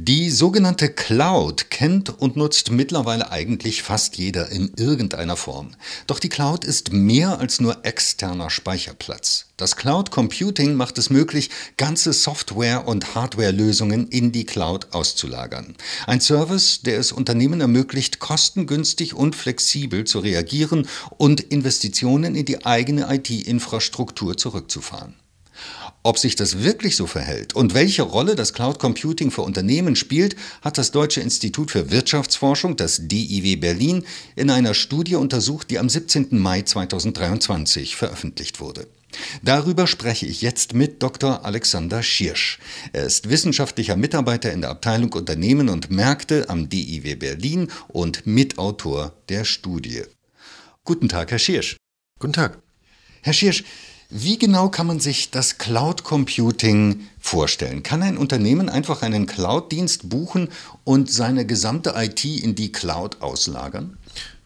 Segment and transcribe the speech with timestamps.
[0.00, 5.72] Die sogenannte Cloud kennt und nutzt mittlerweile eigentlich fast jeder in irgendeiner Form.
[6.06, 9.46] Doch die Cloud ist mehr als nur externer Speicherplatz.
[9.56, 15.74] Das Cloud Computing macht es möglich, ganze Software- und Hardwarelösungen in die Cloud auszulagern.
[16.06, 20.86] Ein Service, der es Unternehmen ermöglicht, kostengünstig und flexibel zu reagieren
[21.16, 25.16] und Investitionen in die eigene IT-Infrastruktur zurückzufahren.
[26.02, 30.36] Ob sich das wirklich so verhält und welche Rolle das Cloud Computing für Unternehmen spielt,
[30.62, 34.04] hat das Deutsche Institut für Wirtschaftsforschung, das DIW Berlin,
[34.36, 36.28] in einer Studie untersucht, die am 17.
[36.38, 38.86] Mai 2023 veröffentlicht wurde.
[39.42, 41.44] Darüber spreche ich jetzt mit Dr.
[41.44, 42.58] Alexander Schirsch.
[42.92, 49.14] Er ist wissenschaftlicher Mitarbeiter in der Abteilung Unternehmen und Märkte am DIW Berlin und Mitautor
[49.28, 50.02] der Studie.
[50.84, 51.76] Guten Tag, Herr Schirsch.
[52.18, 52.58] Guten Tag.
[53.22, 53.64] Herr Schirsch,
[54.10, 57.82] wie genau kann man sich das Cloud Computing vorstellen?
[57.82, 60.48] Kann ein Unternehmen einfach einen Cloud-Dienst buchen
[60.84, 63.98] und seine gesamte IT in die Cloud auslagern?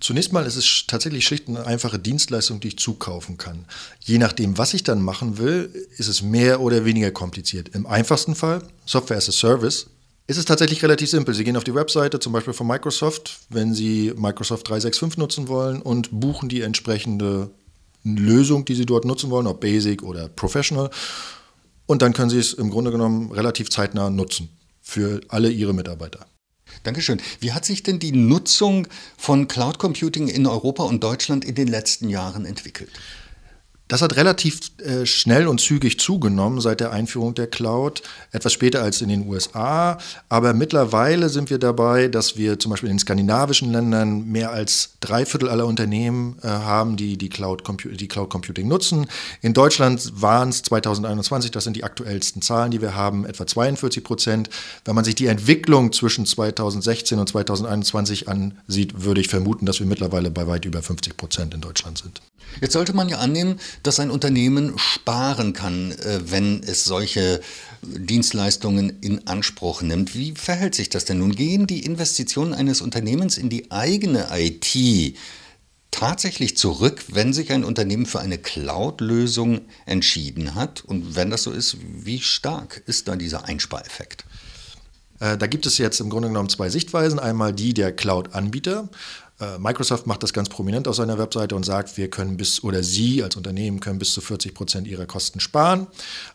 [0.00, 3.64] Zunächst mal ist es tatsächlich schlicht eine einfache Dienstleistung, die ich zukaufen kann.
[4.00, 7.70] Je nachdem, was ich dann machen will, ist es mehr oder weniger kompliziert.
[7.74, 9.86] Im einfachsten Fall, Software as a Service,
[10.28, 11.34] ist es tatsächlich relativ simpel.
[11.34, 15.82] Sie gehen auf die Webseite zum Beispiel von Microsoft, wenn Sie Microsoft 365 nutzen wollen
[15.82, 17.50] und buchen die entsprechende
[18.04, 20.90] Lösung, die Sie dort nutzen wollen, ob Basic oder Professional.
[21.86, 26.26] Und dann können Sie es im Grunde genommen relativ zeitnah nutzen für alle Ihre Mitarbeiter.
[26.82, 27.20] Dankeschön.
[27.40, 31.68] Wie hat sich denn die Nutzung von Cloud Computing in Europa und Deutschland in den
[31.68, 32.90] letzten Jahren entwickelt?
[33.88, 38.82] Das hat relativ äh, schnell und zügig zugenommen seit der Einführung der Cloud, etwas später
[38.82, 39.96] als in den USA.
[40.28, 44.90] Aber mittlerweile sind wir dabei, dass wir zum Beispiel in den skandinavischen Ländern mehr als
[45.00, 49.06] drei Viertel aller Unternehmen äh, haben, die die Cloud, die Cloud Computing nutzen.
[49.40, 54.04] In Deutschland waren es 2021, das sind die aktuellsten Zahlen, die wir haben, etwa 42
[54.04, 54.50] Prozent.
[54.84, 59.86] Wenn man sich die Entwicklung zwischen 2016 und 2021 ansieht, würde ich vermuten, dass wir
[59.86, 62.20] mittlerweile bei weit über 50 Prozent in Deutschland sind.
[62.60, 67.40] Jetzt sollte man ja annehmen, dass ein Unternehmen sparen kann, äh, wenn es solche
[67.82, 70.14] Dienstleistungen in Anspruch nimmt.
[70.14, 71.34] Wie verhält sich das denn nun?
[71.34, 75.16] Gehen die Investitionen eines Unternehmens in die eigene IT
[75.90, 80.84] tatsächlich zurück, wenn sich ein Unternehmen für eine Cloud-Lösung entschieden hat?
[80.84, 84.24] Und wenn das so ist, wie stark ist da dieser Einspareffekt?
[85.20, 87.18] Äh, da gibt es jetzt im Grunde genommen zwei Sichtweisen.
[87.18, 88.88] Einmal die der Cloud-Anbieter.
[89.40, 92.82] Äh, Microsoft macht das ganz prominent auf seiner Webseite und sagt, wir können bis oder
[92.82, 95.86] Sie als Unternehmen können bis zu 40 Prozent Ihrer Kosten sparen.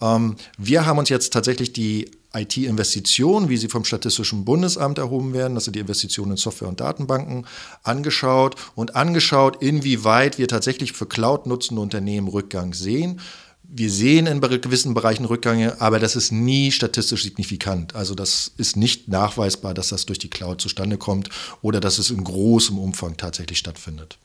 [0.00, 5.54] Ähm, wir haben uns jetzt tatsächlich die IT-Investitionen, wie sie vom Statistischen Bundesamt erhoben werden,
[5.54, 7.46] das sind die Investitionen in Software und Datenbanken,
[7.82, 13.20] angeschaut und angeschaut, inwieweit wir tatsächlich für Cloud nutzende Unternehmen Rückgang sehen.
[13.68, 17.94] Wir sehen in gewissen Bereichen Rückgänge, aber das ist nie statistisch signifikant.
[17.94, 21.30] Also das ist nicht nachweisbar, dass das durch die Cloud zustande kommt
[21.62, 24.18] oder dass es in großem Umfang tatsächlich stattfindet.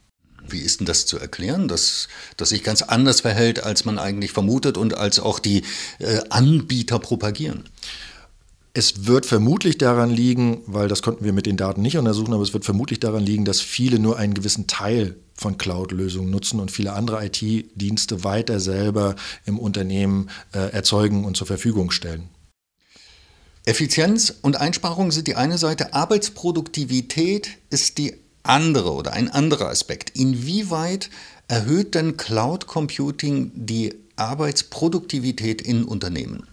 [0.47, 2.07] Wie ist denn das zu erklären, dass
[2.37, 5.63] das sich ganz anders verhält, als man eigentlich vermutet und als auch die
[5.99, 7.63] äh, Anbieter propagieren?
[8.73, 12.43] Es wird vermutlich daran liegen, weil das konnten wir mit den Daten nicht untersuchen, aber
[12.43, 16.71] es wird vermutlich daran liegen, dass viele nur einen gewissen Teil von Cloud-Lösungen nutzen und
[16.71, 19.15] viele andere IT-Dienste weiter selber
[19.45, 22.29] im Unternehmen äh, erzeugen und zur Verfügung stellen.
[23.65, 30.11] Effizienz und Einsparung sind die eine Seite, Arbeitsproduktivität ist die andere oder ein anderer Aspekt.
[30.17, 31.09] Inwieweit
[31.47, 36.47] erhöht denn Cloud Computing die Arbeitsproduktivität in Unternehmen?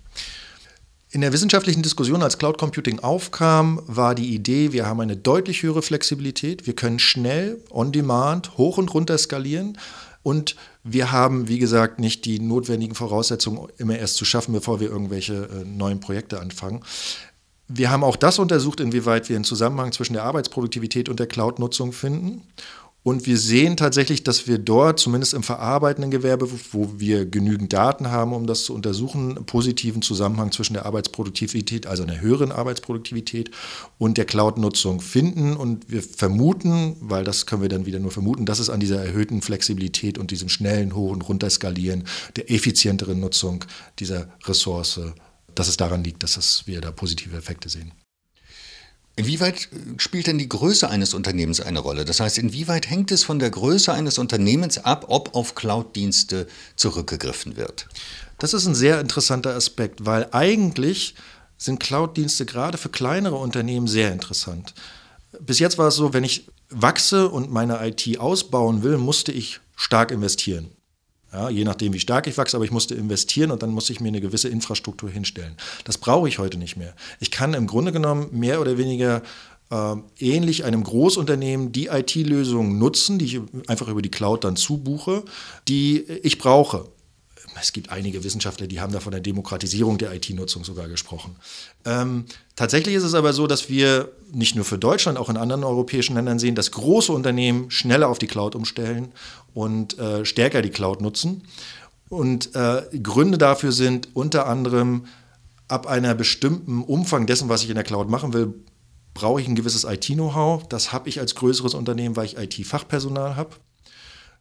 [1.10, 5.62] In der wissenschaftlichen Diskussion, als Cloud Computing aufkam, war die Idee, wir haben eine deutlich
[5.62, 9.78] höhere Flexibilität, wir können schnell, on demand, hoch und runter skalieren
[10.22, 10.54] und
[10.84, 15.48] wir haben, wie gesagt, nicht die notwendigen Voraussetzungen immer erst zu schaffen, bevor wir irgendwelche
[15.50, 16.82] äh, neuen Projekte anfangen.
[17.68, 21.92] Wir haben auch das untersucht, inwieweit wir einen Zusammenhang zwischen der Arbeitsproduktivität und der Cloud-Nutzung
[21.92, 22.42] finden.
[23.08, 28.10] Und wir sehen tatsächlich, dass wir dort, zumindest im verarbeitenden Gewerbe, wo wir genügend Daten
[28.10, 33.50] haben, um das zu untersuchen, einen positiven Zusammenhang zwischen der Arbeitsproduktivität, also einer höheren Arbeitsproduktivität
[33.96, 35.56] und der Cloud-Nutzung finden.
[35.56, 39.02] Und wir vermuten, weil das können wir dann wieder nur vermuten, dass es an dieser
[39.02, 42.04] erhöhten Flexibilität und diesem schnellen Hoch- und Runterskalieren
[42.36, 43.64] der effizienteren Nutzung
[44.00, 45.00] dieser Ressource,
[45.54, 47.90] dass es daran liegt, dass wir da positive Effekte sehen.
[49.18, 52.04] Inwieweit spielt denn die Größe eines Unternehmens eine Rolle?
[52.04, 57.56] Das heißt, inwieweit hängt es von der Größe eines Unternehmens ab, ob auf Cloud-Dienste zurückgegriffen
[57.56, 57.88] wird?
[58.38, 61.16] Das ist ein sehr interessanter Aspekt, weil eigentlich
[61.56, 64.72] sind Cloud-Dienste gerade für kleinere Unternehmen sehr interessant.
[65.40, 69.58] Bis jetzt war es so, wenn ich wachse und meine IT ausbauen will, musste ich
[69.74, 70.70] stark investieren.
[71.32, 74.00] Ja, je nachdem, wie stark ich wachse, aber ich musste investieren und dann musste ich
[74.00, 75.54] mir eine gewisse Infrastruktur hinstellen.
[75.84, 76.94] Das brauche ich heute nicht mehr.
[77.20, 79.22] Ich kann im Grunde genommen mehr oder weniger
[79.70, 85.22] äh, ähnlich einem Großunternehmen die IT-Lösungen nutzen, die ich einfach über die Cloud dann zubuche,
[85.68, 86.86] die ich brauche.
[87.60, 91.36] Es gibt einige Wissenschaftler, die haben da von der Demokratisierung der IT-Nutzung sogar gesprochen.
[91.84, 92.24] Ähm,
[92.56, 96.14] tatsächlich ist es aber so, dass wir nicht nur für Deutschland, auch in anderen europäischen
[96.14, 99.12] Ländern sehen, dass große Unternehmen schneller auf die Cloud umstellen
[99.54, 101.42] und äh, stärker die Cloud nutzen.
[102.08, 105.06] Und äh, Gründe dafür sind unter anderem,
[105.68, 108.54] ab einer bestimmten Umfang dessen, was ich in der Cloud machen will,
[109.14, 110.66] brauche ich ein gewisses IT-Know-how.
[110.68, 113.50] Das habe ich als größeres Unternehmen, weil ich IT-Fachpersonal habe.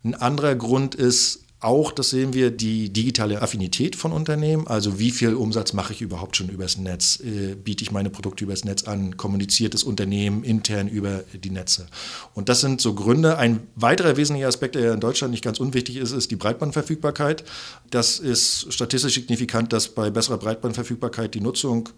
[0.03, 4.67] Ein anderer Grund ist auch, das sehen wir, die digitale Affinität von Unternehmen.
[4.67, 7.19] Also wie viel Umsatz mache ich überhaupt schon übers Netz?
[7.19, 9.17] Äh, biete ich meine Produkte übers Netz an?
[9.17, 11.87] Kommuniziert das Unternehmen intern über die Netze?
[12.35, 13.39] Und das sind so Gründe.
[13.39, 17.43] Ein weiterer wesentlicher Aspekt, der in Deutschland nicht ganz unwichtig ist, ist die Breitbandverfügbarkeit.
[17.89, 21.89] Das ist statistisch signifikant, dass bei besserer Breitbandverfügbarkeit die Nutzung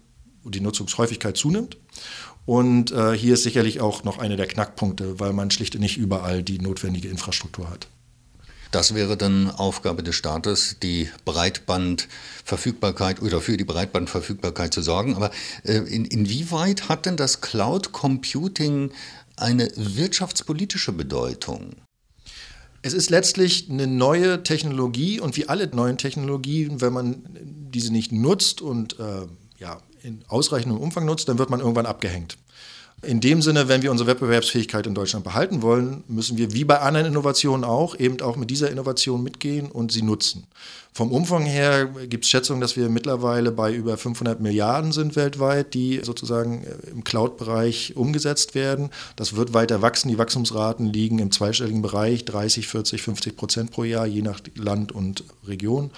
[0.42, 1.76] die Nutzungshäufigkeit zunimmt.
[2.46, 6.42] Und äh, hier ist sicherlich auch noch einer der Knackpunkte, weil man schlicht nicht überall
[6.42, 7.88] die notwendige Infrastruktur hat.
[8.70, 15.16] Das wäre dann Aufgabe des Staates, die Breitbandverfügbarkeit oder für die Breitbandverfügbarkeit zu sorgen.
[15.16, 15.32] Aber
[15.64, 18.92] äh, in, inwieweit hat denn das Cloud Computing
[19.36, 21.72] eine wirtschaftspolitische Bedeutung?
[22.82, 27.22] Es ist letztlich eine neue Technologie und wie alle neuen Technologien, wenn man
[27.72, 29.26] diese nicht nutzt und äh,
[29.58, 32.38] ja, in ausreichendem Umfang nutzt, dann wird man irgendwann abgehängt.
[33.02, 36.80] In dem Sinne, wenn wir unsere Wettbewerbsfähigkeit in Deutschland behalten wollen, müssen wir wie bei
[36.80, 40.46] anderen Innovationen auch eben auch mit dieser Innovation mitgehen und sie nutzen.
[40.92, 45.72] Vom Umfang her gibt es Schätzungen, dass wir mittlerweile bei über 500 Milliarden sind weltweit,
[45.72, 48.90] die sozusagen äh, im Cloud-Bereich umgesetzt werden.
[49.16, 50.10] Das wird weiter wachsen.
[50.10, 54.92] Die Wachstumsraten liegen im zweistelligen Bereich, 30, 40, 50 Prozent pro Jahr, je nach Land
[54.92, 55.90] und Region.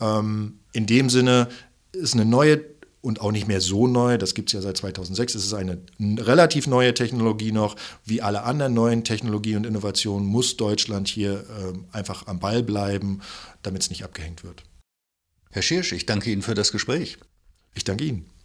[0.00, 1.48] Ähm, in dem Sinne
[1.92, 2.60] ist eine neue
[3.06, 4.18] und auch nicht mehr so neu.
[4.18, 5.36] Das gibt es ja seit 2006.
[5.36, 7.76] Es ist eine relativ neue Technologie noch.
[8.04, 13.20] Wie alle anderen neuen Technologien und Innovationen muss Deutschland hier äh, einfach am Ball bleiben,
[13.62, 14.64] damit es nicht abgehängt wird.
[15.52, 17.18] Herr Schirsch, ich danke Ihnen für das Gespräch.
[17.74, 18.35] Ich danke Ihnen.